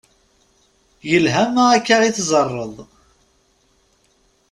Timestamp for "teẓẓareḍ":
2.15-2.75